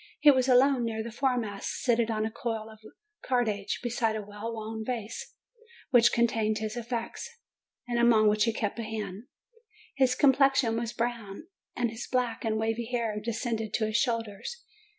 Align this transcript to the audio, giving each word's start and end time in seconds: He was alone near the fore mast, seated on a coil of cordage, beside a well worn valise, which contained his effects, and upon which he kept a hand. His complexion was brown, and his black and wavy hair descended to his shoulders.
He 0.19 0.31
was 0.31 0.47
alone 0.47 0.83
near 0.83 1.03
the 1.03 1.11
fore 1.11 1.37
mast, 1.37 1.69
seated 1.69 2.09
on 2.09 2.25
a 2.25 2.31
coil 2.31 2.71
of 2.71 2.79
cordage, 3.23 3.81
beside 3.83 4.15
a 4.15 4.23
well 4.25 4.51
worn 4.51 4.83
valise, 4.83 5.35
which 5.91 6.11
contained 6.11 6.57
his 6.57 6.75
effects, 6.75 7.29
and 7.87 7.99
upon 7.99 8.27
which 8.27 8.45
he 8.45 8.51
kept 8.51 8.79
a 8.79 8.83
hand. 8.83 9.25
His 9.95 10.15
complexion 10.15 10.75
was 10.75 10.91
brown, 10.91 11.43
and 11.75 11.91
his 11.91 12.07
black 12.11 12.43
and 12.43 12.57
wavy 12.57 12.85
hair 12.85 13.19
descended 13.23 13.75
to 13.75 13.85
his 13.85 13.97
shoulders. 13.97 14.63